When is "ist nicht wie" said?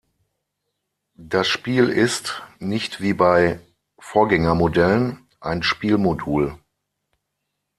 1.89-3.13